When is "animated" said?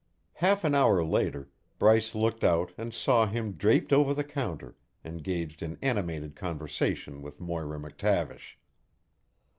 5.83-6.35